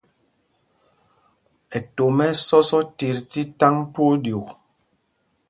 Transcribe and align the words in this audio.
Ɛtom 1.77 2.17
ɛ́ 2.27 2.29
ɛ́ 2.31 2.37
sɔs 2.45 2.69
otit 2.79 3.17
tí 3.29 3.41
taŋ 3.59 3.75
twóó 3.91 4.13
ɗyûk. 4.23 4.47